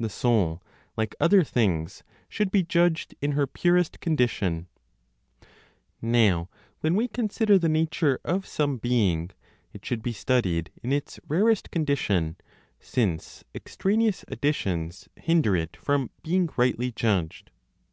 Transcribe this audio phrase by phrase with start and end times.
[0.00, 0.60] THE SOUL,
[0.96, 4.66] LIKE OTHER THINGS, SHOULD BE JUDGED IN HER PUREST CONDITION.
[6.00, 6.48] Now
[6.80, 9.30] when we consider the nature of some being,
[9.72, 12.34] it should be studied in its rarest condition,
[12.80, 17.52] since extraneous additions hinder it from being rightly judged.